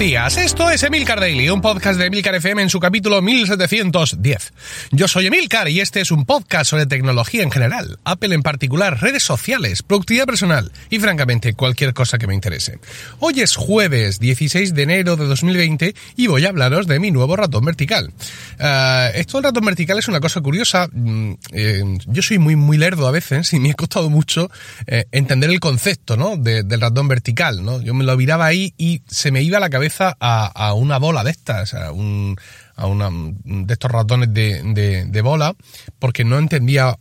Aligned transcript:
días, 0.00 0.38
esto 0.38 0.70
es 0.70 0.82
Emilcar 0.82 1.20
Daily, 1.20 1.50
un 1.50 1.60
podcast 1.60 1.98
de 1.98 2.06
Emilcar 2.06 2.34
FM 2.34 2.62
en 2.62 2.70
su 2.70 2.80
capítulo 2.80 3.20
1710. 3.20 4.54
Yo 4.92 5.06
soy 5.08 5.26
Emilcar 5.26 5.68
y 5.68 5.80
este 5.80 6.00
es 6.00 6.10
un 6.10 6.24
podcast 6.24 6.70
sobre 6.70 6.86
tecnología 6.86 7.42
en 7.42 7.50
general, 7.50 7.98
Apple 8.04 8.34
en 8.34 8.42
particular, 8.42 8.98
redes 9.02 9.22
sociales, 9.22 9.82
productividad 9.82 10.24
personal 10.24 10.72
y 10.88 11.00
francamente 11.00 11.52
cualquier 11.52 11.92
cosa 11.92 12.16
que 12.16 12.26
me 12.26 12.34
interese. 12.34 12.78
Hoy 13.18 13.42
es 13.42 13.56
jueves 13.56 14.18
16 14.20 14.72
de 14.72 14.82
enero 14.82 15.16
de 15.16 15.26
2020 15.26 15.94
y 16.16 16.28
voy 16.28 16.46
a 16.46 16.48
hablaros 16.48 16.86
de 16.86 16.98
mi 16.98 17.10
nuevo 17.10 17.36
ratón 17.36 17.66
vertical. 17.66 18.10
Uh, 18.58 19.14
esto 19.14 19.36
del 19.36 19.44
ratón 19.44 19.66
vertical 19.66 19.98
es 19.98 20.08
una 20.08 20.20
cosa 20.20 20.40
curiosa, 20.40 20.88
mm, 20.90 21.32
eh, 21.52 21.98
yo 22.06 22.22
soy 22.22 22.38
muy 22.38 22.56
muy 22.56 22.78
lerdo 22.78 23.06
a 23.06 23.10
veces 23.10 23.52
y 23.52 23.60
me 23.60 23.72
ha 23.72 23.74
costado 23.74 24.08
mucho 24.08 24.50
eh, 24.86 25.04
entender 25.12 25.50
el 25.50 25.60
concepto 25.60 26.16
¿no? 26.16 26.38
De, 26.38 26.62
del 26.62 26.80
ratón 26.80 27.06
vertical, 27.06 27.62
¿no? 27.62 27.82
Yo 27.82 27.92
me 27.92 28.04
lo 28.04 28.16
miraba 28.16 28.46
ahí 28.46 28.72
y 28.78 29.02
se 29.06 29.30
me 29.30 29.42
iba 29.42 29.58
a 29.58 29.60
la 29.60 29.68
cabeza 29.68 29.89
a, 29.98 30.74
una 30.74 30.98
bola 30.98 31.24
de 31.24 31.30
estas, 31.30 31.74
a, 31.74 31.92
un, 31.92 32.36
a 32.76 32.86
una 32.86 33.08
de 33.44 33.72
estos 33.72 33.90
ratones 33.90 34.32
de, 34.32 35.06
de, 35.06 35.20
bola, 35.22 35.54
porque 35.98 36.24
no 36.24 36.38
entendía, 36.38 36.96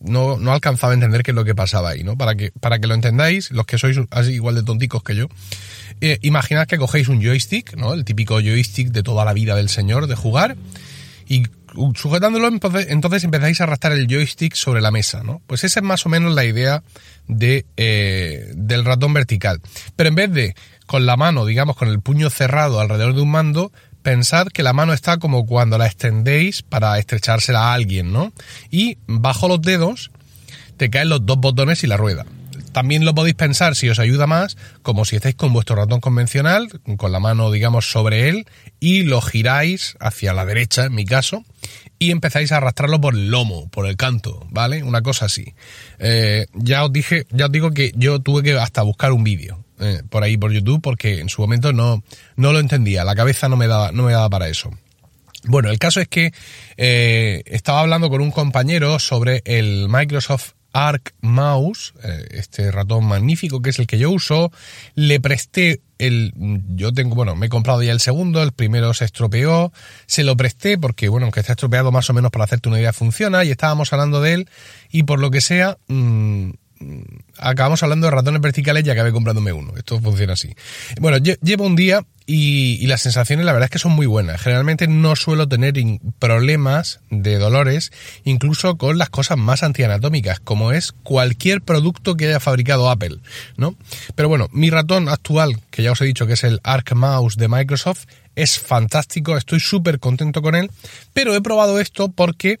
no, 0.00 0.38
no 0.38 0.52
alcanzaba 0.52 0.92
a 0.92 0.94
entender 0.94 1.22
qué 1.22 1.30
es 1.30 1.34
lo 1.34 1.44
que 1.44 1.54
pasaba 1.54 1.90
ahí, 1.90 2.04
¿no? 2.04 2.16
Para 2.16 2.34
que, 2.34 2.52
para 2.60 2.78
que 2.78 2.86
lo 2.86 2.94
entendáis, 2.94 3.50
los 3.50 3.66
que 3.66 3.78
sois 3.78 3.98
así 4.10 4.32
igual 4.32 4.54
de 4.54 4.62
tonticos 4.62 5.02
que 5.02 5.16
yo, 5.16 5.26
eh, 6.00 6.18
imaginad 6.22 6.66
que 6.66 6.78
cogéis 6.78 7.08
un 7.08 7.22
joystick, 7.22 7.74
¿no? 7.76 7.94
El 7.94 8.04
típico 8.04 8.40
joystick 8.40 8.88
de 8.88 9.02
toda 9.02 9.24
la 9.24 9.32
vida 9.32 9.54
del 9.54 9.68
señor 9.68 10.06
de 10.06 10.14
jugar, 10.14 10.56
y 11.30 11.44
sujetándolo, 11.94 12.48
entonces 12.48 13.24
empezáis 13.24 13.60
a 13.60 13.64
arrastrar 13.64 13.92
el 13.92 14.08
joystick 14.08 14.54
sobre 14.54 14.80
la 14.80 14.90
mesa, 14.90 15.22
¿no? 15.22 15.40
Pues 15.46 15.64
esa 15.64 15.80
es 15.80 15.84
más 15.84 16.04
o 16.06 16.08
menos 16.08 16.34
la 16.34 16.44
idea 16.44 16.82
de, 17.28 17.66
eh, 17.76 18.50
del 18.56 18.84
ratón 18.84 19.14
vertical. 19.14 19.60
Pero 19.94 20.08
en 20.08 20.14
vez 20.16 20.32
de 20.32 20.54
con 20.90 21.06
la 21.06 21.16
mano, 21.16 21.46
digamos, 21.46 21.76
con 21.76 21.86
el 21.86 22.00
puño 22.00 22.30
cerrado 22.30 22.80
alrededor 22.80 23.14
de 23.14 23.20
un 23.20 23.30
mando, 23.30 23.70
pensad 24.02 24.48
que 24.48 24.64
la 24.64 24.72
mano 24.72 24.92
está 24.92 25.18
como 25.18 25.46
cuando 25.46 25.78
la 25.78 25.86
extendéis 25.86 26.62
para 26.62 26.98
estrechársela 26.98 27.60
a 27.60 27.74
alguien, 27.74 28.12
¿no? 28.12 28.32
Y 28.72 28.98
bajo 29.06 29.46
los 29.46 29.62
dedos 29.62 30.10
te 30.78 30.90
caen 30.90 31.08
los 31.08 31.24
dos 31.24 31.38
botones 31.38 31.84
y 31.84 31.86
la 31.86 31.96
rueda. 31.96 32.26
También 32.72 33.04
lo 33.04 33.14
podéis 33.14 33.36
pensar, 33.36 33.76
si 33.76 33.88
os 33.88 34.00
ayuda 34.00 34.26
más, 34.26 34.56
como 34.82 35.04
si 35.04 35.14
estáis 35.14 35.36
con 35.36 35.52
vuestro 35.52 35.76
ratón 35.76 36.00
convencional, 36.00 36.68
con 36.96 37.12
la 37.12 37.20
mano, 37.20 37.52
digamos, 37.52 37.88
sobre 37.88 38.28
él, 38.28 38.46
y 38.80 39.04
lo 39.04 39.20
giráis 39.20 39.96
hacia 40.00 40.34
la 40.34 40.44
derecha, 40.44 40.86
en 40.86 40.96
mi 40.96 41.04
caso, 41.04 41.44
y 42.00 42.10
empezáis 42.10 42.50
a 42.50 42.56
arrastrarlo 42.56 43.00
por 43.00 43.14
el 43.14 43.30
lomo, 43.30 43.68
por 43.68 43.86
el 43.86 43.96
canto, 43.96 44.44
¿vale? 44.50 44.82
Una 44.82 45.02
cosa 45.02 45.26
así. 45.26 45.54
Eh, 46.00 46.46
ya 46.52 46.84
os 46.84 46.92
dije, 46.92 47.28
ya 47.30 47.46
os 47.46 47.52
digo 47.52 47.70
que 47.70 47.92
yo 47.94 48.18
tuve 48.18 48.42
que 48.42 48.58
hasta 48.58 48.82
buscar 48.82 49.12
un 49.12 49.22
vídeo 49.22 49.64
eh, 49.80 50.02
por 50.08 50.22
ahí 50.22 50.36
por 50.36 50.52
YouTube 50.52 50.80
porque 50.82 51.20
en 51.20 51.28
su 51.28 51.42
momento 51.42 51.72
no, 51.72 52.02
no 52.36 52.52
lo 52.52 52.60
entendía, 52.60 53.04
la 53.04 53.14
cabeza 53.14 53.48
no 53.48 53.56
me 53.56 53.66
daba, 53.66 53.92
no 53.92 54.04
me 54.04 54.12
daba 54.12 54.28
para 54.30 54.48
eso. 54.48 54.70
Bueno, 55.44 55.70
el 55.70 55.78
caso 55.78 56.00
es 56.00 56.08
que 56.08 56.32
eh, 56.76 57.42
estaba 57.46 57.80
hablando 57.80 58.10
con 58.10 58.20
un 58.20 58.30
compañero 58.30 58.98
sobre 58.98 59.42
el 59.46 59.88
Microsoft 59.88 60.52
Arc 60.72 61.14
Mouse, 61.20 61.94
eh, 62.02 62.26
este 62.32 62.70
ratón 62.70 63.04
magnífico 63.06 63.60
que 63.60 63.70
es 63.70 63.78
el 63.78 63.86
que 63.86 63.98
yo 63.98 64.10
uso. 64.10 64.52
Le 64.94 65.20
presté 65.20 65.80
el, 65.98 66.32
yo 66.74 66.92
tengo, 66.92 67.14
bueno, 67.14 67.36
me 67.36 67.46
he 67.46 67.48
comprado 67.48 67.82
ya 67.82 67.92
el 67.92 68.00
segundo, 68.00 68.42
el 68.42 68.52
primero 68.52 68.94
se 68.94 69.04
estropeó, 69.04 69.72
se 70.06 70.24
lo 70.24 70.36
presté 70.36 70.78
porque, 70.78 71.08
bueno, 71.08 71.26
aunque 71.26 71.40
está 71.40 71.52
estropeado 71.52 71.90
más 71.90 72.08
o 72.10 72.12
menos 72.12 72.30
para 72.30 72.44
hacerte 72.44 72.68
una 72.68 72.78
idea 72.78 72.92
funciona 72.92 73.44
y 73.44 73.50
estábamos 73.50 73.92
hablando 73.92 74.20
de 74.20 74.34
él 74.34 74.50
y 74.90 75.02
por 75.04 75.20
lo 75.20 75.30
que 75.30 75.40
sea, 75.40 75.78
mm, 75.88 76.50
acabamos 77.36 77.82
hablando 77.82 78.06
de 78.06 78.10
ratones 78.12 78.40
verticales 78.40 78.86
y 78.86 78.90
acabé 78.90 79.12
comprándome 79.12 79.52
uno. 79.52 79.72
Esto 79.76 80.00
funciona 80.00 80.32
así. 80.32 80.54
Bueno, 81.00 81.18
llevo 81.18 81.64
un 81.64 81.76
día 81.76 82.04
y, 82.26 82.86
las 82.86 83.02
sensaciones 83.02 83.44
la 83.44 83.52
verdad 83.52 83.66
es 83.66 83.70
que 83.70 83.78
son 83.78 83.92
muy 83.92 84.06
buenas. 84.06 84.40
Generalmente 84.40 84.86
no 84.86 85.16
suelo 85.16 85.48
tener 85.48 85.74
problemas 86.18 87.00
de 87.10 87.38
dolores, 87.38 87.92
incluso 88.24 88.76
con 88.76 88.98
las 88.98 89.10
cosas 89.10 89.36
más 89.36 89.62
antianatómicas, 89.62 90.40
como 90.40 90.72
es 90.72 90.92
cualquier 90.92 91.62
producto 91.62 92.16
que 92.16 92.28
haya 92.28 92.40
fabricado 92.40 92.90
Apple, 92.90 93.18
¿no? 93.56 93.74
Pero 94.14 94.28
bueno, 94.28 94.48
mi 94.52 94.70
ratón 94.70 95.08
actual, 95.08 95.60
que 95.70 95.82
ya 95.82 95.92
os 95.92 96.00
he 96.00 96.04
dicho 96.04 96.26
que 96.26 96.34
es 96.34 96.44
el 96.44 96.60
Arc 96.62 96.94
Mouse 96.94 97.36
de 97.36 97.48
Microsoft, 97.48 98.06
es 98.36 98.58
fantástico, 98.58 99.36
estoy 99.36 99.60
súper 99.60 99.98
contento 99.98 100.40
con 100.40 100.54
él, 100.54 100.70
pero 101.12 101.34
he 101.34 101.40
probado 101.42 101.80
esto 101.80 102.10
porque 102.10 102.60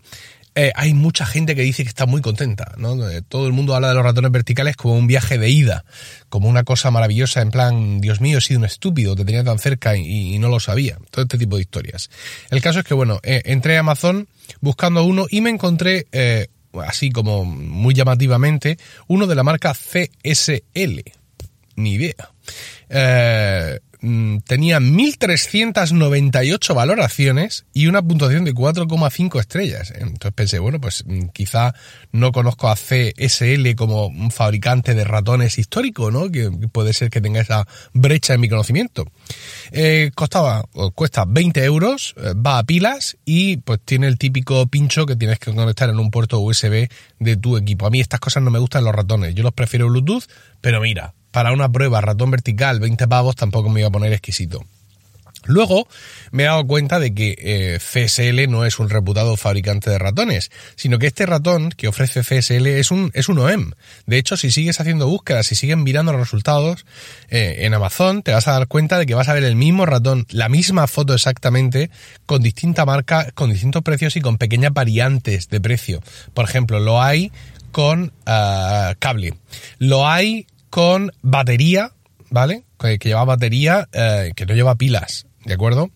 eh, 0.62 0.72
hay 0.74 0.92
mucha 0.92 1.24
gente 1.24 1.54
que 1.54 1.62
dice 1.62 1.84
que 1.84 1.88
está 1.88 2.04
muy 2.04 2.20
contenta, 2.20 2.74
¿no? 2.76 3.08
Eh, 3.08 3.22
todo 3.26 3.46
el 3.46 3.54
mundo 3.54 3.74
habla 3.74 3.88
de 3.88 3.94
los 3.94 4.04
ratones 4.04 4.30
verticales 4.30 4.76
como 4.76 4.94
un 4.94 5.06
viaje 5.06 5.38
de 5.38 5.48
ida, 5.48 5.86
como 6.28 6.50
una 6.50 6.64
cosa 6.64 6.90
maravillosa, 6.90 7.40
en 7.40 7.50
plan, 7.50 8.02
Dios 8.02 8.20
mío, 8.20 8.36
he 8.36 8.40
sido 8.42 8.58
un 8.58 8.66
estúpido, 8.66 9.16
te 9.16 9.24
tenía 9.24 9.42
tan 9.42 9.58
cerca 9.58 9.96
y, 9.96 10.38
no 10.38 10.50
lo 10.50 10.60
sabía. 10.60 10.98
Todo 11.10 11.22
este 11.22 11.38
tipo 11.38 11.56
de 11.56 11.62
historias. 11.62 12.10
El 12.50 12.60
caso 12.60 12.80
es 12.80 12.84
que, 12.84 12.92
bueno, 12.92 13.20
eh, 13.22 13.40
entré 13.46 13.78
a 13.78 13.80
Amazon 13.80 14.28
buscando 14.60 15.02
uno 15.02 15.24
y 15.30 15.40
me 15.40 15.48
encontré, 15.48 16.06
así 16.74 17.10
como 17.10 17.46
muy 17.46 17.94
llamativamente, 17.94 18.76
uno 19.06 19.26
de 19.26 19.36
la 19.36 19.42
marca 19.42 19.72
CSL. 19.72 21.04
Ni 21.76 21.94
idea. 21.94 22.32
Mm, 22.90 23.89
tenía 24.44 24.80
1398 24.80 26.74
valoraciones 26.74 27.66
y 27.74 27.86
una 27.86 28.00
puntuación 28.02 28.44
de 28.44 28.54
4,5 28.54 29.40
estrellas. 29.40 29.92
Entonces 29.94 30.32
pensé, 30.32 30.58
bueno, 30.58 30.80
pues 30.80 31.04
mm, 31.06 31.26
quizá 31.34 31.74
no 32.12 32.32
conozco 32.32 32.68
a 32.68 32.76
CSL 32.76 33.74
como 33.76 34.06
un 34.06 34.30
fabricante 34.30 34.94
de 34.94 35.04
ratones 35.04 35.58
histórico, 35.58 36.10
¿no? 36.10 36.30
Que 36.30 36.50
puede 36.72 36.92
ser 36.94 37.10
que 37.10 37.20
tenga 37.20 37.40
esa 37.40 37.66
brecha 37.92 38.34
en 38.34 38.40
mi 38.40 38.48
conocimiento. 38.48 39.06
Eh, 39.70 40.10
costaba, 40.14 40.64
o 40.72 40.92
cuesta 40.92 41.24
20 41.26 41.62
euros, 41.64 42.14
eh, 42.16 42.32
va 42.34 42.58
a 42.58 42.64
pilas 42.64 43.18
y 43.24 43.58
pues 43.58 43.80
tiene 43.84 44.06
el 44.06 44.16
típico 44.16 44.66
pincho 44.66 45.04
que 45.04 45.16
tienes 45.16 45.38
que 45.38 45.54
conectar 45.54 45.90
en 45.90 45.98
un 45.98 46.10
puerto 46.10 46.40
USB 46.40 46.88
de 47.18 47.36
tu 47.36 47.56
equipo. 47.56 47.86
A 47.86 47.90
mí 47.90 48.00
estas 48.00 48.20
cosas 48.20 48.42
no 48.42 48.50
me 48.50 48.58
gustan 48.58 48.84
los 48.84 48.94
ratones, 48.94 49.34
yo 49.34 49.42
los 49.42 49.52
prefiero 49.52 49.88
Bluetooth, 49.88 50.24
pero 50.60 50.80
mira, 50.80 51.14
para 51.30 51.52
una 51.52 51.70
prueba 51.70 52.00
ratón 52.00 52.30
vertical 52.30 52.80
20 52.80 53.08
pavos 53.08 53.36
tampoco 53.36 53.68
me 53.68 53.80
iba 53.80 53.88
a 53.88 53.92
poner 53.92 54.12
exquisito. 54.12 54.64
Luego 55.46 55.88
me 56.32 56.42
he 56.42 56.46
dado 56.46 56.66
cuenta 56.66 57.00
de 57.00 57.14
que 57.14 57.34
eh, 57.38 57.78
CSL 57.78 58.50
no 58.50 58.66
es 58.66 58.78
un 58.78 58.90
reputado 58.90 59.36
fabricante 59.38 59.88
de 59.88 59.98
ratones, 59.98 60.50
sino 60.76 60.98
que 60.98 61.06
este 61.06 61.24
ratón 61.24 61.70
que 61.70 61.88
ofrece 61.88 62.20
CSL 62.20 62.66
es 62.66 62.90
un, 62.90 63.10
es 63.14 63.30
un 63.30 63.38
OEM. 63.38 63.72
De 64.06 64.18
hecho, 64.18 64.36
si 64.36 64.50
sigues 64.50 64.80
haciendo 64.80 65.08
búsquedas, 65.08 65.46
si 65.46 65.54
sigues 65.54 65.78
mirando 65.78 66.12
los 66.12 66.20
resultados 66.20 66.84
eh, 67.30 67.60
en 67.60 67.72
Amazon, 67.72 68.22
te 68.22 68.32
vas 68.32 68.48
a 68.48 68.52
dar 68.52 68.68
cuenta 68.68 68.98
de 68.98 69.06
que 69.06 69.14
vas 69.14 69.28
a 69.28 69.34
ver 69.34 69.44
el 69.44 69.56
mismo 69.56 69.86
ratón, 69.86 70.26
la 70.28 70.50
misma 70.50 70.86
foto 70.86 71.14
exactamente, 71.14 71.90
con 72.26 72.42
distinta 72.42 72.84
marca, 72.84 73.30
con 73.32 73.50
distintos 73.50 73.82
precios 73.82 74.16
y 74.16 74.20
con 74.20 74.36
pequeñas 74.36 74.74
variantes 74.74 75.48
de 75.48 75.60
precio. 75.60 76.02
Por 76.34 76.44
ejemplo, 76.44 76.80
lo 76.80 77.02
hay 77.02 77.32
con 77.72 78.12
ah, 78.26 78.94
cable. 78.98 79.34
Lo 79.78 80.06
hay 80.06 80.46
con 80.70 81.12
batería, 81.20 81.92
¿vale? 82.30 82.64
Que, 82.78 82.98
lleva 82.98 83.24
batería, 83.24 83.88
eh, 83.92 84.32
que 84.34 84.46
no 84.46 84.54
lleva 84.54 84.76
pilas, 84.76 85.26
¿de 85.44 85.54
acuerdo? 85.54 85.90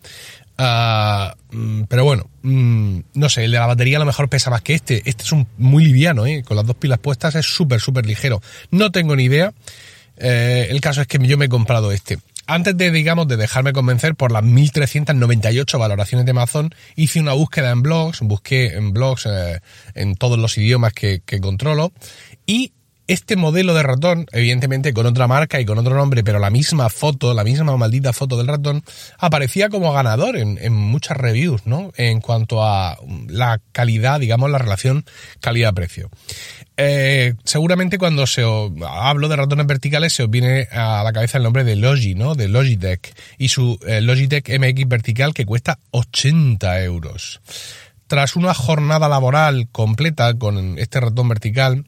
Ah, 0.57 1.35
mm, 1.51 1.83
pero 1.83 2.05
bueno, 2.05 2.29
mm, 2.43 2.99
no 3.13 3.29
sé, 3.29 3.45
el 3.45 3.51
de 3.51 3.57
la 3.57 3.67
batería 3.67 3.97
a 3.97 3.99
lo 3.99 4.05
mejor 4.05 4.29
pesa 4.29 4.49
más 4.49 4.61
que 4.61 4.73
este. 4.75 5.01
Este 5.05 5.23
es 5.23 5.31
un 5.31 5.47
muy 5.57 5.85
liviano, 5.85 6.25
¿eh? 6.25 6.43
Con 6.43 6.57
las 6.57 6.65
dos 6.65 6.75
pilas 6.75 6.99
puestas 6.99 7.35
es 7.35 7.45
súper, 7.45 7.81
súper 7.81 8.05
ligero. 8.05 8.41
No 8.71 8.91
tengo 8.91 9.15
ni 9.15 9.23
idea. 9.23 9.53
Eh, 10.17 10.67
el 10.69 10.79
caso 10.79 11.01
es 11.01 11.07
que 11.07 11.17
yo 11.19 11.37
me 11.37 11.45
he 11.45 11.49
comprado 11.49 11.91
este. 11.91 12.19
Antes 12.47 12.77
de, 12.77 12.91
digamos, 12.91 13.27
de 13.27 13.37
dejarme 13.37 13.73
convencer 13.73 14.15
por 14.15 14.31
las 14.31 14.43
1398 14.43 15.79
valoraciones 15.79 16.25
de 16.25 16.31
Amazon, 16.31 16.75
hice 16.95 17.19
una 17.19 17.33
búsqueda 17.33 17.71
en 17.71 17.81
blogs, 17.81 18.19
busqué 18.21 18.75
en 18.75 18.93
blogs 18.93 19.25
eh, 19.25 19.61
en 19.95 20.15
todos 20.15 20.37
los 20.37 20.57
idiomas 20.57 20.93
que, 20.93 21.21
que 21.25 21.41
controlo 21.41 21.91
y 22.45 22.71
este 23.07 23.35
modelo 23.35 23.73
de 23.73 23.83
ratón, 23.83 24.25
evidentemente 24.31 24.93
con 24.93 25.05
otra 25.05 25.27
marca 25.27 25.59
y 25.59 25.65
con 25.65 25.77
otro 25.77 25.95
nombre, 25.95 26.23
pero 26.23 26.39
la 26.39 26.49
misma 26.49 26.89
foto, 26.89 27.33
la 27.33 27.43
misma 27.43 27.77
maldita 27.77 28.13
foto 28.13 28.37
del 28.37 28.47
ratón, 28.47 28.83
aparecía 29.17 29.69
como 29.69 29.93
ganador 29.93 30.37
en, 30.37 30.73
muchas 30.73 31.17
reviews, 31.17 31.65
¿no? 31.65 31.91
En 31.97 32.21
cuanto 32.21 32.63
a 32.63 32.97
la 33.27 33.61
calidad, 33.71 34.19
digamos, 34.19 34.49
la 34.49 34.57
relación 34.57 35.05
calidad-precio. 35.39 36.09
Eh, 36.77 37.35
seguramente 37.43 37.97
cuando 37.97 38.27
se 38.27 38.43
hablo 38.85 39.29
de 39.29 39.35
ratones 39.37 39.65
verticales 39.65 40.11
se 40.11 40.23
os 40.23 40.29
viene 40.29 40.67
a 40.73 41.03
la 41.03 41.13
cabeza 41.13 41.37
el 41.37 41.43
nombre 41.45 41.63
de 41.63 41.77
Logi, 41.77 42.15
¿no? 42.15 42.35
De 42.35 42.49
Logitech 42.49 43.13
y 43.37 43.47
su 43.47 43.79
eh, 43.87 44.01
Logitech 44.01 44.49
MX 44.59 44.87
vertical 44.87 45.33
que 45.33 45.45
cuesta 45.45 45.79
80 45.91 46.83
euros. 46.83 47.41
Tras 48.07 48.35
una 48.35 48.53
jornada 48.53 49.07
laboral 49.07 49.67
completa 49.71 50.33
con 50.37 50.77
este 50.77 50.99
ratón 50.99 51.29
vertical, 51.29 51.85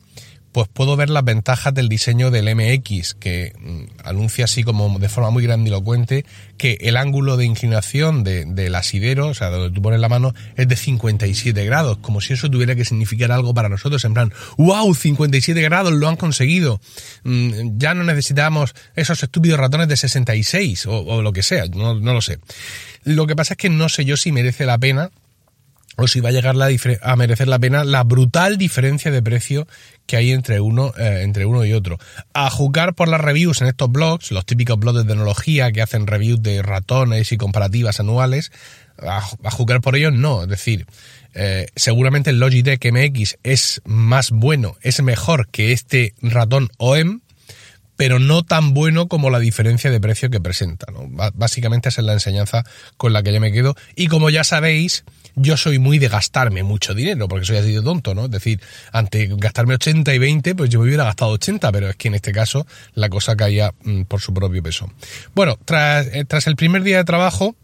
pues 0.51 0.67
puedo 0.71 0.95
ver 0.95 1.09
las 1.09 1.23
ventajas 1.23 1.73
del 1.73 1.89
diseño 1.89 2.31
del 2.31 2.55
MX, 2.55 3.13
que 3.15 3.53
mm, 3.59 4.07
anuncia 4.07 4.45
así 4.45 4.63
como 4.63 4.97
de 4.99 5.09
forma 5.09 5.29
muy 5.29 5.43
grandilocuente 5.43 6.25
que 6.57 6.77
el 6.81 6.97
ángulo 6.97 7.37
de 7.37 7.45
inclinación 7.45 8.23
de, 8.23 8.45
del 8.45 8.75
asidero, 8.75 9.27
o 9.27 9.33
sea, 9.33 9.49
donde 9.49 9.73
tú 9.73 9.81
pones 9.81 9.99
la 9.99 10.09
mano, 10.09 10.33
es 10.55 10.67
de 10.67 10.75
57 10.75 11.65
grados, 11.65 11.97
como 11.99 12.21
si 12.21 12.33
eso 12.33 12.49
tuviera 12.49 12.75
que 12.75 12.85
significar 12.85 13.31
algo 13.31 13.53
para 13.53 13.69
nosotros, 13.69 14.03
en 14.05 14.13
plan, 14.13 14.33
wow, 14.57 14.93
57 14.93 15.61
grados, 15.61 15.93
lo 15.93 16.07
han 16.07 16.15
conseguido, 16.15 16.81
mm, 17.23 17.77
ya 17.77 17.93
no 17.93 18.03
necesitamos 18.03 18.73
esos 18.95 19.21
estúpidos 19.21 19.59
ratones 19.59 19.87
de 19.87 19.97
66 19.97 20.85
o, 20.87 21.21
lo 21.21 21.33
que 21.33 21.43
sea, 21.43 21.65
no, 21.67 21.95
no 21.95 22.13
lo 22.13 22.21
sé. 22.21 22.39
Lo 23.03 23.27
que 23.27 23.35
pasa 23.35 23.53
es 23.53 23.57
que 23.57 23.69
no 23.69 23.89
sé 23.89 24.05
yo 24.05 24.17
si 24.17 24.31
merece 24.31 24.65
la 24.65 24.77
pena 24.77 25.11
o 25.97 26.07
si 26.07 26.19
va 26.19 26.29
a 26.29 26.31
llegar 26.31 26.55
a 26.55 27.15
merecer 27.15 27.47
la 27.47 27.59
pena 27.59 27.83
la 27.83 28.03
brutal 28.03 28.57
diferencia 28.57 29.11
de 29.11 29.21
precio 29.21 29.67
que 30.05 30.15
hay 30.15 30.31
entre 30.31 30.61
uno, 30.61 30.93
eh, 30.97 31.21
entre 31.23 31.45
uno 31.45 31.65
y 31.65 31.73
otro. 31.73 31.97
A 32.33 32.49
juzgar 32.49 32.93
por 32.93 33.07
las 33.07 33.19
reviews 33.19 33.61
en 33.61 33.67
estos 33.67 33.91
blogs, 33.91 34.31
los 34.31 34.45
típicos 34.45 34.79
blogs 34.79 34.99
de 34.99 35.05
tecnología 35.05 35.71
que 35.71 35.81
hacen 35.81 36.07
reviews 36.07 36.41
de 36.41 36.61
ratones 36.61 37.31
y 37.31 37.37
comparativas 37.37 37.99
anuales, 37.99 38.51
a, 38.99 39.21
juzgar 39.51 39.81
por 39.81 39.95
ellos 39.95 40.13
no, 40.13 40.43
es 40.43 40.49
decir, 40.49 40.85
eh, 41.33 41.67
seguramente 41.75 42.29
el 42.29 42.39
Logitech 42.39 42.83
MX 42.91 43.37
es 43.43 43.81
más 43.85 44.31
bueno, 44.31 44.75
es 44.81 45.01
mejor 45.01 45.49
que 45.49 45.71
este 45.71 46.13
ratón 46.21 46.69
OEM, 46.77 47.21
pero 47.95 48.19
no 48.19 48.43
tan 48.43 48.73
bueno 48.73 49.07
como 49.07 49.29
la 49.29 49.39
diferencia 49.39 49.91
de 49.91 49.99
precio 49.99 50.29
que 50.29 50.39
presenta. 50.39 50.85
Básicamente 51.33 51.89
esa 51.89 52.01
es 52.01 52.05
la 52.05 52.13
enseñanza 52.13 52.63
con 52.95 53.11
la 53.11 53.23
que 53.23 53.33
yo 53.33 53.41
me 53.41 53.51
quedo. 53.51 53.75
Y 53.95 54.07
como 54.07 54.29
ya 54.29 54.43
sabéis, 54.43 55.03
yo 55.37 55.55
soy 55.55 55.77
muy 55.77 55.99
de 55.99 56.09
gastarme 56.09 56.63
mucho 56.63 56.93
dinero, 56.93 57.27
porque 57.27 57.45
soy 57.45 57.57
así 57.57 57.71
de 57.71 57.81
tonto, 57.81 58.15
¿no? 58.15 58.25
Es 58.25 58.31
decir, 58.31 58.59
ante 58.91 59.27
gastarme 59.37 59.75
80 59.75 60.13
y 60.13 60.17
20, 60.17 60.55
pues 60.55 60.69
yo 60.69 60.79
me 60.79 60.87
hubiera 60.87 61.03
gastado 61.03 61.31
80, 61.31 61.71
pero 61.71 61.89
es 61.89 61.95
que 61.95 62.07
en 62.07 62.15
este 62.15 62.31
caso 62.31 62.65
la 62.95 63.07
cosa 63.09 63.35
caía 63.35 63.71
mm, 63.83 64.03
por 64.03 64.19
su 64.19 64.33
propio 64.33 64.63
peso. 64.63 64.91
Bueno, 65.35 65.57
tras, 65.63 66.07
eh, 66.07 66.25
tras 66.25 66.47
el 66.47 66.55
primer 66.55 66.81
día 66.81 66.97
de 66.97 67.03
trabajo, 67.03 67.55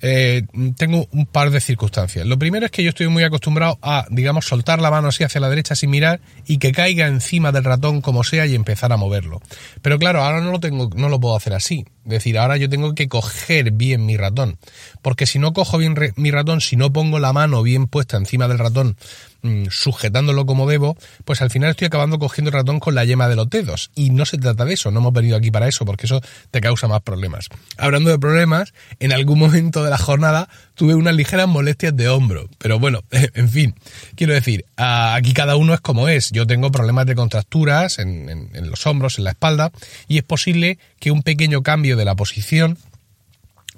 eh, 0.00 0.42
tengo 0.76 1.08
un 1.12 1.26
par 1.26 1.50
de 1.50 1.60
circunstancias. 1.60 2.26
Lo 2.26 2.38
primero 2.38 2.66
es 2.66 2.72
que 2.72 2.82
yo 2.82 2.90
estoy 2.90 3.08
muy 3.08 3.24
acostumbrado 3.24 3.78
a, 3.82 4.06
digamos, 4.10 4.46
soltar 4.46 4.80
la 4.80 4.90
mano 4.90 5.08
así 5.08 5.24
hacia 5.24 5.40
la 5.40 5.48
derecha 5.48 5.74
sin 5.74 5.90
mirar 5.90 6.20
y 6.46 6.58
que 6.58 6.72
caiga 6.72 7.06
encima 7.06 7.52
del 7.52 7.64
ratón 7.64 8.00
como 8.00 8.24
sea 8.24 8.46
y 8.46 8.54
empezar 8.54 8.92
a 8.92 8.96
moverlo. 8.96 9.40
Pero 9.82 9.98
claro, 9.98 10.22
ahora 10.22 10.40
no 10.40 10.52
lo 10.52 10.60
tengo, 10.60 10.90
no 10.94 11.08
lo 11.08 11.20
puedo 11.20 11.36
hacer 11.36 11.54
así. 11.54 11.84
Es 12.04 12.10
decir, 12.10 12.38
ahora 12.38 12.56
yo 12.56 12.68
tengo 12.68 12.94
que 12.94 13.08
coger 13.08 13.72
bien 13.72 14.06
mi 14.06 14.16
ratón. 14.16 14.58
Porque 15.02 15.26
si 15.26 15.38
no 15.38 15.52
cojo 15.52 15.78
bien 15.78 15.94
mi 16.16 16.30
ratón, 16.30 16.60
si 16.60 16.76
no 16.76 16.92
pongo 16.92 17.18
la 17.18 17.32
mano 17.32 17.62
bien 17.62 17.86
puesta 17.86 18.16
encima 18.16 18.48
del 18.48 18.58
ratón 18.58 18.96
Mm, 19.40 19.66
sujetándolo 19.70 20.46
como 20.46 20.68
debo, 20.68 20.96
pues 21.24 21.42
al 21.42 21.50
final 21.50 21.70
estoy 21.70 21.86
acabando 21.86 22.18
cogiendo 22.18 22.48
el 22.48 22.54
ratón 22.54 22.80
con 22.80 22.96
la 22.96 23.04
yema 23.04 23.28
de 23.28 23.36
los 23.36 23.48
dedos. 23.48 23.92
Y 23.94 24.10
no 24.10 24.24
se 24.24 24.36
trata 24.36 24.64
de 24.64 24.74
eso, 24.74 24.90
no 24.90 24.98
hemos 24.98 25.12
venido 25.12 25.36
aquí 25.36 25.52
para 25.52 25.68
eso, 25.68 25.84
porque 25.84 26.06
eso 26.06 26.20
te 26.50 26.60
causa 26.60 26.88
más 26.88 27.02
problemas. 27.02 27.48
Hablando 27.76 28.10
de 28.10 28.18
problemas, 28.18 28.74
en 28.98 29.12
algún 29.12 29.38
momento 29.38 29.84
de 29.84 29.87
la 29.90 29.98
jornada 29.98 30.48
tuve 30.74 30.94
unas 30.94 31.14
ligeras 31.14 31.48
molestias 31.48 31.96
de 31.96 32.08
hombro. 32.08 32.48
Pero 32.58 32.78
bueno, 32.78 33.00
en 33.10 33.48
fin, 33.48 33.74
quiero 34.14 34.34
decir, 34.34 34.64
aquí 34.76 35.32
cada 35.32 35.56
uno 35.56 35.74
es 35.74 35.80
como 35.80 36.08
es. 36.08 36.30
Yo 36.30 36.46
tengo 36.46 36.70
problemas 36.70 37.06
de 37.06 37.14
contracturas 37.14 37.98
en, 37.98 38.50
los 38.68 38.86
hombros, 38.86 39.18
en 39.18 39.24
la 39.24 39.30
espalda, 39.30 39.72
y 40.06 40.18
es 40.18 40.24
posible 40.24 40.78
que 41.00 41.10
un 41.10 41.22
pequeño 41.22 41.62
cambio 41.62 41.96
de 41.96 42.04
la 42.04 42.14
posición 42.14 42.78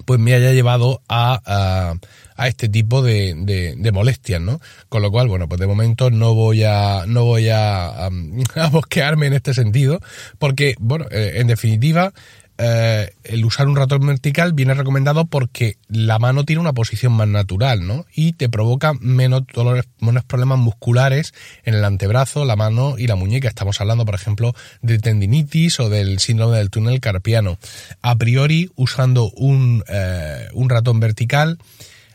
pues 0.06 0.18
me 0.18 0.32
haya 0.32 0.52
llevado 0.52 1.02
a 1.08 1.98
a 2.40 2.48
este 2.48 2.70
tipo 2.70 3.02
de, 3.02 3.34
de, 3.76 3.92
molestias, 3.92 4.40
¿no? 4.40 4.62
Con 4.88 5.02
lo 5.02 5.10
cual, 5.10 5.28
bueno, 5.28 5.46
pues 5.46 5.60
de 5.60 5.66
momento 5.66 6.10
no 6.10 6.34
voy 6.34 6.64
a, 6.64 7.04
no 7.06 7.26
voy 7.26 7.50
a, 7.50 8.06
a, 8.06 8.68
bosquearme 8.70 9.26
en 9.26 9.34
este 9.34 9.52
sentido, 9.52 10.00
porque, 10.38 10.74
bueno, 10.78 11.04
eh, 11.10 11.32
en 11.34 11.48
definitiva, 11.48 12.14
eh, 12.62 13.14
el 13.24 13.42
usar 13.46 13.68
un 13.68 13.76
ratón 13.76 14.06
vertical 14.06 14.52
viene 14.52 14.74
recomendado 14.74 15.24
porque 15.24 15.78
la 15.88 16.18
mano 16.18 16.44
tiene 16.44 16.60
una 16.60 16.74
posición 16.74 17.14
más 17.14 17.26
natural, 17.26 17.86
¿no? 17.86 18.04
Y 18.14 18.34
te 18.34 18.50
provoca 18.50 18.92
menos 19.00 19.44
dolores, 19.54 19.86
menos 19.98 20.24
problemas 20.24 20.58
musculares 20.58 21.32
en 21.64 21.74
el 21.74 21.84
antebrazo, 21.84 22.44
la 22.44 22.56
mano 22.56 22.96
y 22.98 23.06
la 23.06 23.16
muñeca. 23.16 23.48
Estamos 23.48 23.80
hablando, 23.80 24.04
por 24.04 24.14
ejemplo, 24.14 24.54
de 24.82 24.98
tendinitis 24.98 25.80
o 25.80 25.88
del 25.88 26.18
síndrome 26.18 26.58
del 26.58 26.68
túnel 26.68 27.00
carpiano. 27.00 27.58
A 28.02 28.16
priori, 28.16 28.70
usando 28.76 29.30
un, 29.30 29.82
eh, 29.88 30.48
un 30.52 30.68
ratón 30.68 31.00
vertical, 31.00 31.56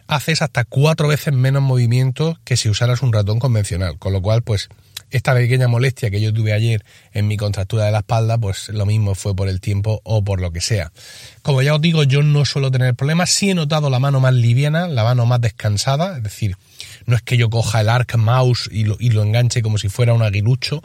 haces 0.05 0.43
hasta 0.43 0.63
cuatro 0.63 1.07
veces 1.07 1.33
menos 1.33 1.63
movimiento 1.63 2.37
que 2.43 2.55
si 2.55 2.69
usaras 2.69 3.01
un 3.01 3.13
ratón 3.13 3.39
convencional. 3.39 3.97
Con 3.97 4.13
lo 4.13 4.21
cual, 4.21 4.43
pues, 4.43 4.69
esta 5.15 5.33
pequeña 5.33 5.69
molestia 5.69 6.09
que 6.11 6.19
yo 6.19 6.33
tuve 6.33 6.51
ayer 6.51 6.83
en 7.13 7.27
mi 7.27 7.37
contractura 7.37 7.85
de 7.85 7.91
la 7.91 7.99
espalda, 7.99 8.37
pues 8.37 8.67
lo 8.69 8.85
mismo 8.85 9.15
fue 9.15 9.33
por 9.33 9.47
el 9.47 9.61
tiempo 9.61 10.01
o 10.03 10.23
por 10.23 10.41
lo 10.41 10.51
que 10.51 10.59
sea. 10.59 10.91
Como 11.41 11.61
ya 11.61 11.73
os 11.73 11.81
digo, 11.81 12.03
yo 12.03 12.21
no 12.21 12.43
suelo 12.43 12.69
tener 12.69 12.95
problemas. 12.95 13.29
Sí 13.29 13.49
he 13.49 13.55
notado 13.55 13.89
la 13.89 13.99
mano 13.99 14.19
más 14.19 14.33
liviana, 14.33 14.87
la 14.87 15.05
mano 15.05 15.25
más 15.25 15.39
descansada. 15.39 16.17
Es 16.17 16.23
decir, 16.23 16.57
no 17.05 17.15
es 17.15 17.21
que 17.21 17.37
yo 17.37 17.49
coja 17.49 17.79
el 17.79 17.87
arc 17.87 18.17
mouse 18.17 18.69
y 18.71 18.83
lo, 18.83 18.97
y 18.99 19.11
lo 19.11 19.23
enganche 19.23 19.61
como 19.61 19.77
si 19.77 19.87
fuera 19.87 20.13
un 20.13 20.21
aguilucho, 20.21 20.83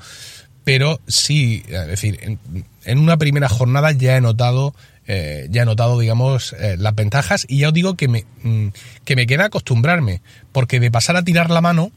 pero 0.62 1.00
sí, 1.08 1.64
es 1.68 1.86
decir, 1.88 2.38
en, 2.84 2.98
una 2.98 3.16
primera 3.16 3.48
jornada 3.48 3.90
ya 3.90 4.16
he 4.16 4.20
notado 4.20 4.74
eh, 5.08 5.48
ya 5.50 5.62
he 5.62 5.64
notado, 5.64 5.98
digamos, 5.98 6.52
eh, 6.52 6.76
las 6.78 6.94
ventajas 6.94 7.44
y 7.48 7.58
ya 7.58 7.68
os 7.68 7.74
digo 7.74 7.96
que 7.96 8.06
me, 8.06 8.26
mm, 8.44 8.68
que 9.04 9.16
me 9.16 9.26
queda 9.26 9.46
acostumbrarme, 9.46 10.22
porque 10.52 10.78
de 10.78 10.92
pasar 10.92 11.16
a 11.16 11.24
tirar 11.24 11.50
la 11.50 11.60
mano, 11.60 11.90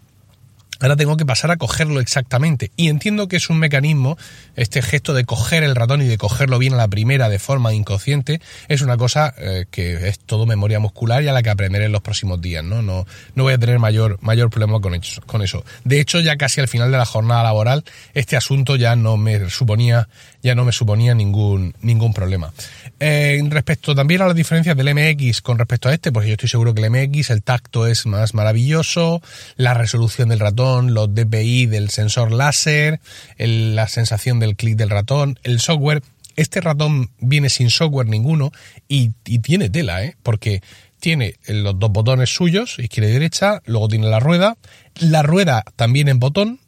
Ahora 0.84 0.98
tengo 0.98 1.16
que 1.16 1.26
pasar 1.26 1.50
a 1.50 1.56
cogerlo 1.56 2.02
exactamente. 2.02 2.72
Y 2.76 2.90
entiendo 2.90 3.30
que 3.30 3.38
es 3.38 3.50
un 3.50 3.58
mecanismo, 3.58 4.18
este 4.58 4.82
gesto 4.82 5.14
de 5.14 5.24
coger 5.24 5.64
el 5.64 5.76
ratón 5.76 6.02
y 6.02 6.08
de 6.08 6.18
cogerlo 6.18 6.60
bien 6.60 6.74
a 6.74 6.76
la 6.76 6.90
primera 6.90 7.30
de 7.30 7.40
forma 7.40 7.74
inconsciente, 7.74 8.42
es 8.68 8.82
una 8.82 8.98
cosa 8.98 9.34
eh, 9.38 9.66
que 9.72 10.10
es 10.10 10.20
todo 10.20 10.46
memoria 10.46 10.82
muscular 10.82 11.24
y 11.24 11.30
a 11.30 11.32
la 11.32 11.42
que 11.42 11.50
aprenderé 11.50 11.86
en 11.86 11.94
los 11.94 12.02
próximos 12.02 12.42
días, 12.42 12.66
¿no? 12.66 12.82
No, 12.82 13.08
no 13.34 13.44
voy 13.44 13.54
a 13.54 13.58
tener 13.58 13.80
mayor, 13.80 14.18
mayor 14.22 14.50
problema 14.50 14.82
con 14.82 14.94
eso, 14.94 15.22
con 15.22 15.42
eso. 15.42 15.64
De 15.86 16.02
hecho, 16.02 16.20
ya 16.20 16.36
casi 16.36 16.60
al 16.60 16.68
final 16.68 16.92
de 16.92 16.98
la 16.98 17.06
jornada 17.06 17.44
laboral, 17.44 17.86
este 18.14 18.36
asunto 18.36 18.76
ya 18.76 18.98
no 18.98 19.16
me 19.16 19.50
suponía, 19.50 20.10
ya 20.44 20.56
no 20.56 20.66
me 20.66 20.74
suponía 20.74 21.16
ningún, 21.16 21.74
ningún 21.82 22.14
problema. 22.14 22.54
Eh, 23.00 23.42
respecto 23.50 23.96
también 23.96 24.22
a 24.22 24.28
las 24.28 24.36
diferencias 24.36 24.76
del 24.76 24.94
MX 24.94 25.42
con 25.42 25.58
respecto 25.58 25.88
a 25.88 25.94
este, 25.94 26.12
pues 26.12 26.28
yo 26.28 26.34
estoy 26.34 26.50
seguro 26.50 26.76
que 26.76 26.84
el 26.84 26.92
MX, 26.92 27.30
el 27.30 27.42
tacto 27.42 27.88
es 27.88 28.06
más 28.06 28.34
maravilloso, 28.34 29.22
la 29.56 29.74
resolución 29.74 30.30
del 30.30 30.40
ratón 30.40 30.94
los 30.94 31.14
DPI 31.16 31.68
del 31.68 31.90
sensor 31.90 32.32
láser, 32.32 33.00
la 33.38 33.88
sensación 33.88 34.40
del 34.40 34.56
clic 34.56 34.76
del 34.76 34.90
ratón, 34.90 35.40
el 35.44 35.60
software. 35.60 36.04
Este 36.36 36.62
ratón 36.62 37.10
viene 37.20 37.50
sin 37.50 37.70
software 37.70 38.08
ninguno 38.08 38.52
y, 38.88 39.10
tiene 39.42 39.70
tela, 39.70 40.04
¿eh? 40.04 40.16
porque 40.24 40.62
tiene 41.00 41.36
los 41.48 41.78
dos 41.78 41.92
botones 41.92 42.34
suyos, 42.34 42.80
izquierda 42.80 43.10
y 43.10 43.14
derecha, 43.14 43.62
luego 43.66 43.88
tiene 43.88 44.08
la 44.08 44.20
rueda, 44.20 44.58
la 44.96 45.22
rueda 45.22 45.64
también 45.76 46.08
en 46.08 46.20
botón, 46.20 46.60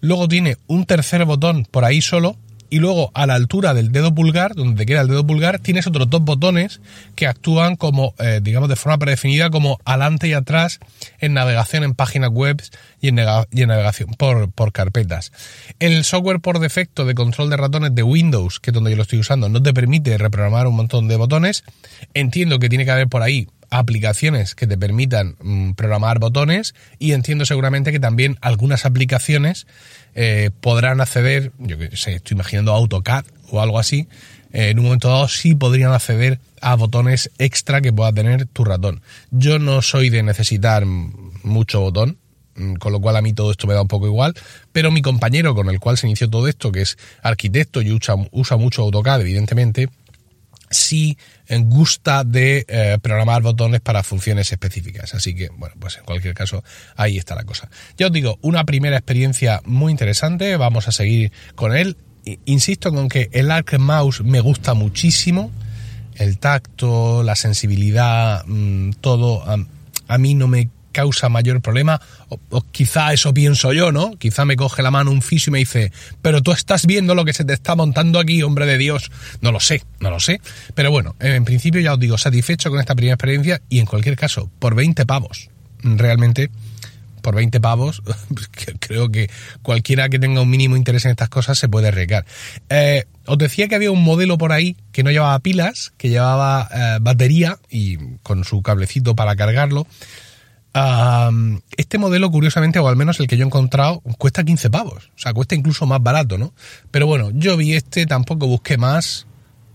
luego 0.00 0.26
tiene 0.26 0.56
un 0.66 0.84
tercer 0.84 1.24
botón 1.24 1.64
por 1.70 1.84
ahí 1.84 2.02
solo, 2.02 2.36
y 2.70 2.78
luego 2.78 3.10
a 3.14 3.26
la 3.26 3.34
altura 3.34 3.74
del 3.74 3.92
dedo 3.92 4.14
pulgar, 4.14 4.54
donde 4.54 4.76
te 4.76 4.86
queda 4.86 5.00
el 5.00 5.08
dedo 5.08 5.26
pulgar, 5.26 5.58
tienes 5.58 5.86
otros 5.86 6.08
dos 6.10 6.22
botones 6.22 6.80
que 7.14 7.26
actúan 7.26 7.76
como, 7.76 8.14
eh, 8.18 8.40
digamos, 8.42 8.68
de 8.68 8.76
forma 8.76 8.98
predefinida 8.98 9.50
como 9.50 9.78
adelante 9.84 10.28
y 10.28 10.34
atrás 10.34 10.78
en 11.18 11.34
navegación 11.34 11.84
en 11.84 11.94
páginas 11.94 12.30
web 12.30 12.62
y 13.00 13.08
en, 13.08 13.14
navegación 13.14 14.10
por, 14.14 14.50
por, 14.50 14.72
carpetas. 14.72 15.32
El 15.78 16.04
software 16.04 16.40
por 16.40 16.58
defecto 16.58 17.04
de 17.04 17.14
control 17.14 17.50
de 17.50 17.56
ratones 17.56 17.94
de 17.94 18.02
Windows, 18.02 18.60
que 18.60 18.70
es 18.70 18.74
donde 18.74 18.90
yo 18.90 18.96
lo 18.96 19.02
estoy 19.02 19.20
usando, 19.20 19.48
no 19.48 19.62
te 19.62 19.72
permite 19.72 20.16
reprogramar 20.18 20.66
un 20.66 20.76
montón 20.76 21.08
de 21.08 21.16
botones. 21.16 21.64
Entiendo 22.14 22.58
que 22.58 22.68
tiene 22.68 22.84
que 22.84 22.90
haber 22.90 23.08
por 23.08 23.22
ahí 23.22 23.48
aplicaciones 23.70 24.54
que 24.54 24.66
te 24.66 24.78
permitan 24.78 25.36
mm, 25.40 25.72
programar 25.72 26.18
botones 26.18 26.74
y 26.98 27.12
entiendo 27.12 27.44
seguramente 27.44 27.92
que 27.92 28.00
también 28.00 28.38
algunas 28.40 28.84
aplicaciones 28.84 29.66
eh, 30.14 30.50
podrán 30.60 31.00
acceder, 31.00 31.52
yo 31.58 31.78
que 31.78 31.96
sé, 31.96 32.14
estoy 32.14 32.34
imaginando 32.34 32.72
AutoCAD 32.72 33.24
o 33.50 33.60
algo 33.60 33.78
así, 33.78 34.08
eh, 34.52 34.70
en 34.70 34.78
un 34.78 34.86
momento 34.86 35.08
dado 35.08 35.28
sí 35.28 35.54
podrían 35.54 35.92
acceder 35.92 36.40
a 36.60 36.74
botones 36.74 37.30
extra 37.38 37.80
que 37.80 37.92
pueda 37.92 38.12
tener 38.12 38.46
tu 38.46 38.64
ratón. 38.64 39.02
Yo 39.30 39.58
no 39.58 39.82
soy 39.82 40.10
de 40.10 40.22
necesitar 40.22 40.84
mucho 40.86 41.80
botón, 41.80 42.18
mm, 42.56 42.74
con 42.74 42.92
lo 42.92 43.00
cual 43.00 43.16
a 43.16 43.22
mí 43.22 43.32
todo 43.32 43.50
esto 43.50 43.66
me 43.66 43.74
da 43.74 43.82
un 43.82 43.88
poco 43.88 44.06
igual, 44.06 44.34
pero 44.72 44.90
mi 44.90 45.02
compañero 45.02 45.54
con 45.54 45.68
el 45.68 45.78
cual 45.78 45.98
se 45.98 46.06
inició 46.06 46.30
todo 46.30 46.48
esto, 46.48 46.72
que 46.72 46.82
es 46.82 46.96
arquitecto 47.22 47.82
y 47.82 47.92
usa 47.92 48.56
mucho 48.56 48.82
AutoCAD, 48.82 49.20
evidentemente, 49.20 49.88
sí 50.70 51.16
gusta 51.50 52.24
de 52.24 52.64
eh, 52.68 52.98
programar 53.00 53.42
botones 53.42 53.80
para 53.80 54.02
funciones 54.02 54.52
específicas. 54.52 55.14
Así 55.14 55.34
que, 55.34 55.48
bueno, 55.48 55.74
pues 55.78 55.96
en 55.96 56.04
cualquier 56.04 56.34
caso, 56.34 56.62
ahí 56.96 57.18
está 57.18 57.34
la 57.34 57.44
cosa. 57.44 57.70
Ya 57.96 58.06
os 58.06 58.12
digo, 58.12 58.38
una 58.42 58.64
primera 58.64 58.96
experiencia 58.96 59.60
muy 59.64 59.90
interesante, 59.90 60.56
vamos 60.56 60.88
a 60.88 60.92
seguir 60.92 61.32
con 61.54 61.76
él. 61.76 61.96
Insisto 62.44 62.92
con 62.92 63.08
que 63.08 63.30
el 63.32 63.50
Arc 63.50 63.78
Mouse 63.78 64.22
me 64.22 64.40
gusta 64.40 64.74
muchísimo, 64.74 65.50
el 66.16 66.38
tacto, 66.38 67.22
la 67.22 67.36
sensibilidad, 67.36 68.44
mm, 68.46 68.90
todo, 69.00 69.44
a, 69.46 70.18
mí 70.18 70.34
no 70.34 70.48
me 70.48 70.68
causa 70.98 71.28
mayor 71.28 71.60
problema, 71.60 72.00
o, 72.28 72.60
quizá 72.72 73.12
eso 73.12 73.32
pienso 73.32 73.72
yo, 73.72 73.92
¿no? 73.92 74.18
Quizá 74.18 74.44
me 74.44 74.56
coge 74.56 74.82
la 74.82 74.90
mano 74.90 75.12
un 75.12 75.22
fisio 75.22 75.50
y 75.50 75.52
me 75.52 75.58
dice, 75.60 75.92
pero 76.22 76.42
tú 76.42 76.50
estás 76.50 76.86
viendo 76.86 77.14
lo 77.14 77.24
que 77.24 77.32
se 77.32 77.44
te 77.44 77.52
está 77.52 77.76
montando 77.76 78.18
aquí, 78.18 78.42
hombre 78.42 78.66
de 78.66 78.78
Dios. 78.78 79.12
No 79.40 79.52
lo 79.52 79.60
sé, 79.60 79.84
no 80.00 80.10
lo 80.10 80.18
sé. 80.18 80.40
Pero 80.74 80.90
bueno, 80.90 81.14
en 81.20 81.44
principio 81.44 81.80
ya 81.80 81.94
os 81.94 82.00
digo, 82.00 82.18
satisfecho 82.18 82.68
con 82.68 82.80
esta 82.80 82.96
primera 82.96 83.14
experiencia 83.14 83.62
y 83.68 83.78
en 83.78 83.86
cualquier 83.86 84.16
caso, 84.16 84.50
por 84.58 84.74
20 84.74 85.06
pavos, 85.06 85.50
realmente 85.84 86.50
por 87.22 87.36
20 87.36 87.60
pavos, 87.60 88.02
creo 88.80 89.12
que 89.12 89.30
cualquiera 89.62 90.08
que 90.08 90.18
tenga 90.18 90.40
un 90.40 90.50
mínimo 90.50 90.76
interés 90.76 91.04
en 91.04 91.12
estas 91.12 91.28
cosas 91.28 91.58
se 91.58 91.68
puede 91.68 91.88
arriesgar. 91.88 92.24
Eh, 92.70 93.04
os 93.24 93.38
decía 93.38 93.68
que 93.68 93.76
había 93.76 93.92
un 93.92 94.02
modelo 94.02 94.36
por 94.36 94.50
ahí 94.50 94.76
que 94.90 95.04
no 95.04 95.12
llevaba 95.12 95.38
pilas, 95.38 95.92
que 95.96 96.08
llevaba 96.08 96.68
eh, 96.74 96.98
batería 97.00 97.58
y 97.70 97.98
con 98.24 98.42
su 98.42 98.62
cablecito 98.62 99.14
para 99.14 99.36
cargarlo. 99.36 99.86
Este 101.76 101.98
modelo, 101.98 102.30
curiosamente, 102.30 102.78
o 102.78 102.88
al 102.88 102.96
menos 102.96 103.20
el 103.20 103.26
que 103.26 103.36
yo 103.36 103.44
he 103.44 103.46
encontrado, 103.46 104.00
cuesta 104.18 104.44
15 104.44 104.70
pavos. 104.70 105.10
O 105.16 105.18
sea, 105.18 105.32
cuesta 105.32 105.54
incluso 105.54 105.86
más 105.86 106.02
barato, 106.02 106.38
¿no? 106.38 106.52
Pero 106.90 107.06
bueno, 107.06 107.30
yo 107.32 107.56
vi 107.56 107.74
este, 107.74 108.06
tampoco 108.06 108.46
busqué 108.46 108.76
más 108.76 109.26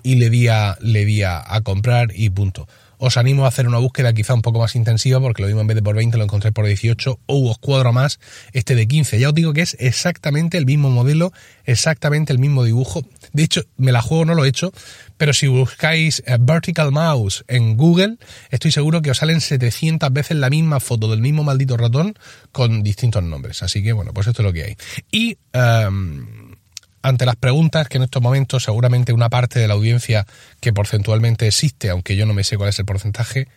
y 0.04 0.16
le 0.16 0.30
di 0.30 0.48
a, 0.48 0.78
le 0.82 1.06
di 1.06 1.24
a 1.24 1.44
comprar 1.64 2.10
y 2.14 2.30
punto 2.30 2.68
os 3.06 3.18
animo 3.18 3.44
a 3.44 3.50
hacer 3.50 3.68
una 3.68 3.80
búsqueda 3.80 4.14
quizá 4.14 4.34
un 4.34 4.42
poco 4.42 4.60
más 4.60 4.78
intensiva 4.78 5.20
porque 5.20 5.42
lo 5.42 5.50
mismo 5.50 5.60
en 5.60 5.68
vez 5.68 5.76
de 5.76 5.84
por 5.84 5.94
20 5.94 6.18
lo 6.18 6.24
encontré 6.24 6.54
por 6.54 6.66
18 6.66 7.20
o 7.26 7.52
os 7.52 7.58
cuadro 7.58 7.92
más 7.92 8.18
este 8.54 8.76
de 8.76 8.88
15. 8.88 9.20
Ya 9.20 9.28
os 9.28 9.36
digo 9.36 9.52
que 9.52 9.60
es 9.60 9.76
exactamente 9.78 10.58
el 10.58 10.66
mismo 10.66 10.90
modelo, 10.90 11.34
exactamente 11.66 12.32
el 12.32 12.40
mismo 12.40 12.64
dibujo. 12.64 13.02
De 13.34 13.44
hecho, 13.44 13.64
me 13.78 13.92
la 13.92 14.02
juego, 14.02 14.26
no 14.26 14.36
lo 14.36 14.46
he 14.46 14.48
hecho, 14.48 14.72
pero 15.18 15.34
si 15.34 15.48
buscáis 15.48 16.24
eh, 16.26 16.38
Vertical 16.40 16.92
Mouse 16.92 17.44
en 17.48 17.76
Google, 17.76 18.18
estoy 18.52 18.72
seguro 18.72 19.02
que 19.02 19.12
os 19.12 19.18
salen 19.18 19.42
700 19.42 20.14
veces 20.14 20.38
la 20.38 20.50
misma 20.50 20.80
foto 20.80 21.10
del 21.10 21.20
mismo 21.20 21.44
maldito 21.44 21.76
ratón 21.76 22.14
con 22.52 22.84
distintos 22.84 23.24
nombres. 23.24 23.64
Así 23.64 23.84
que 23.84 23.92
bueno, 23.92 24.14
pues 24.14 24.28
esto 24.28 24.42
es 24.42 24.46
lo 24.46 24.54
que 24.54 24.64
hay. 24.64 24.78
Y... 25.12 25.38
Em, 25.52 26.54
ante 27.06 27.26
las 27.26 27.36
preguntas 27.36 27.90
que 27.90 27.98
en 27.98 28.04
estos 28.04 28.22
momentos 28.22 28.64
seguramente 28.64 29.12
una 29.12 29.30
parte 29.30 29.60
de 29.60 29.68
la 29.68 29.74
audiencia 29.74 30.26
que 30.62 30.72
porcentualmente 30.72 31.46
existe, 31.46 31.90
aunque 31.90 32.16
yo 32.16 32.26
no 32.26 32.34
me 32.34 32.46
sé 32.46 32.56
cuál 32.56 32.70
es 32.70 32.80
el 32.80 32.86
porcentaje, 32.86 33.50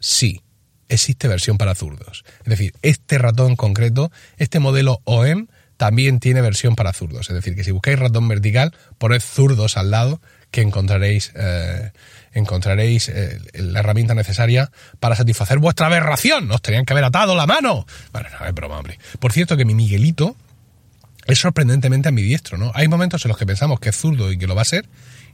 sí, 0.00 0.40
existe 0.88 1.28
versión 1.28 1.58
para 1.58 1.74
zurdos. 1.74 2.24
Es 2.40 2.46
decir, 2.46 2.72
este 2.82 3.18
ratón 3.18 3.54
concreto, 3.54 4.10
este 4.38 4.60
modelo 4.60 5.00
OEM, 5.04 5.48
también 5.76 6.20
tiene 6.20 6.40
versión 6.40 6.76
para 6.76 6.92
zurdos. 6.92 7.28
Es 7.28 7.34
decir, 7.34 7.54
que 7.54 7.64
si 7.64 7.70
buscáis 7.70 7.98
ratón 7.98 8.28
vertical, 8.28 8.74
poned 8.98 9.20
zurdos 9.20 9.76
al 9.76 9.90
lado, 9.90 10.20
que 10.50 10.62
encontraréis, 10.62 11.32
eh, 11.34 11.92
encontraréis 12.32 13.08
eh, 13.08 13.38
la 13.54 13.80
herramienta 13.80 14.14
necesaria 14.14 14.70
para 15.00 15.16
satisfacer 15.16 15.58
vuestra 15.58 15.86
aberración. 15.86 16.50
Os 16.50 16.62
tenían 16.62 16.84
que 16.84 16.92
haber 16.92 17.04
atado 17.04 17.34
la 17.34 17.46
mano. 17.46 17.86
Bueno, 18.12 18.28
no 18.38 18.46
es 18.46 18.54
broma. 18.54 18.82
Por 19.18 19.32
cierto, 19.32 19.56
que 19.56 19.64
mi 19.64 19.74
Miguelito, 19.74 20.36
es 21.26 21.38
sorprendentemente 21.38 22.08
ambidiestro, 22.08 22.56
¿no? 22.56 22.70
Hay 22.74 22.88
momentos 22.88 23.24
en 23.24 23.30
los 23.30 23.38
que 23.38 23.46
pensamos 23.46 23.80
que 23.80 23.88
es 23.88 23.96
zurdo 23.96 24.30
y 24.30 24.38
que 24.38 24.46
lo 24.46 24.54
va 24.54 24.62
a 24.62 24.66
ser, 24.66 24.86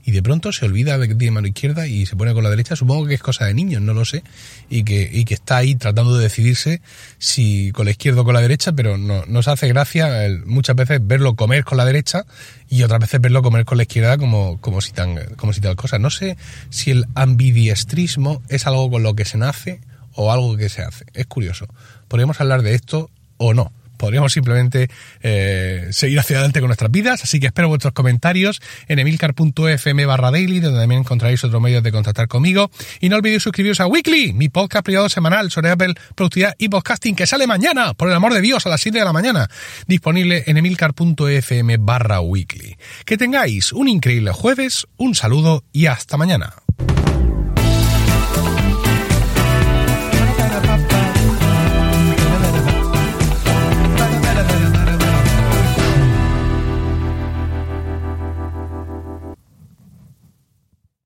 y 0.04 0.11
de 0.11 0.23
pronto 0.23 0.52
se 0.52 0.64
olvida 0.64 0.99
de 0.99 1.09
que 1.09 1.14
tiene 1.14 1.30
mano 1.32 1.47
izquierda 1.47 1.87
y 1.87 2.06
se 2.06 2.16
pone 2.16 2.32
con 2.35 2.42
la 2.42 2.50
derecha. 2.50 2.76
Supongo 2.76 3.06
que 3.06 3.14
es 3.14 3.23
cosa 3.23 3.47
de 3.47 3.54
niños, 3.54 3.82
no 3.82 3.94
lo 3.94 4.04
sé, 4.04 4.25
y 4.68 4.82
que, 4.85 5.09
y 5.12 5.25
que 5.25 5.35
está 5.35 5.59
ahí 5.59 5.75
tratando 5.75 6.16
de 6.16 6.25
decidirse 6.25 6.82
si 7.18 7.71
con 7.73 7.85
la 7.85 7.92
izquierda 7.92 8.23
o 8.23 8.25
con 8.25 8.35
la 8.35 8.40
derecha, 8.40 8.73
pero 8.73 8.99
no, 8.99 9.25
nos 9.26 9.49
hace 9.49 9.68
gracia 9.68 10.28
muchas 10.44 10.76
veces 10.76 11.00
verlo 11.02 11.37
comer 11.37 11.64
con 11.64 11.78
la 11.78 11.85
derecha 11.85 12.25
y 12.68 12.82
otras 12.82 13.00
veces 13.00 13.21
verlo 13.21 13.42
comer 13.42 13.64
con 13.64 13.76
la 13.76 13.85
izquierda 13.85 14.18
como, 14.18 14.61
como, 14.61 14.80
si, 14.80 14.92
tan, 14.92 15.16
como 15.37 15.52
si 15.52 15.61
tal 15.61 15.76
cosa. 15.76 15.99
No 15.99 16.11
sé 16.11 16.37
si 16.71 16.90
el 16.90 17.06
ambidiestrismo 17.14 18.42
es 18.49 18.66
algo 18.66 18.90
con 18.90 19.02
lo 19.02 19.14
que 19.14 19.25
se 19.25 19.38
nace 19.38 19.80
o 20.14 20.32
algo 20.32 20.56
que 20.56 20.68
se 20.68 20.82
hace. 20.82 21.06
Es 21.14 21.26
curioso. 21.26 21.66
Podríamos 22.09 22.40
hablar 22.40 22.62
de 22.62 22.75
esto 22.75 23.11
o 23.37 23.54
no 23.54 23.73
podríamos 24.02 24.32
simplemente 24.32 24.90
eh, 25.21 25.87
seguir 25.92 26.18
hacia 26.18 26.38
adelante 26.38 26.59
con 26.59 26.66
nuestras 26.66 26.90
vidas. 26.90 27.23
Así 27.23 27.38
que 27.38 27.47
espero 27.47 27.68
vuestros 27.68 27.92
comentarios 27.92 28.61
en 28.88 28.99
emilcar.fm 28.99 30.06
barra 30.06 30.32
daily, 30.32 30.59
donde 30.59 30.80
también 30.80 31.02
encontraréis 31.02 31.44
otros 31.44 31.62
medios 31.62 31.85
de 31.85 31.92
contactar 31.92 32.26
conmigo. 32.26 32.68
Y 32.99 33.09
no 33.09 33.16
olvidéis 33.16 33.44
suscribiros 33.44 33.78
a 33.78 33.87
Weekly, 33.87 34.32
mi 34.32 34.49
podcast 34.49 34.85
privado 34.85 35.09
semanal 35.09 35.52
sobre 35.52 35.71
Apple, 35.71 35.94
productividad 36.16 36.56
y 36.59 36.68
podcasting, 36.68 37.14
que 37.14 37.28
sale 37.28 37.47
mañana, 37.47 37.94
por 37.94 38.09
el 38.09 38.14
amor 38.16 38.35
de 38.35 38.40
Dios, 38.40 38.66
a 38.66 38.71
las 38.71 38.80
7 38.80 38.99
de 38.99 39.04
la 39.04 39.12
mañana. 39.12 39.49
Disponible 39.87 40.42
en 40.49 40.56
emilcar.fm 40.56 41.76
barra 41.76 42.21
weekly. 42.21 42.76
Que 43.04 43.16
tengáis 43.16 43.73
un 43.73 43.87
increíble 43.87 44.32
jueves, 44.32 44.88
un 44.97 45.14
saludo 45.14 45.62
y 45.73 45.87
hasta 45.87 46.16
mañana. 46.16 46.62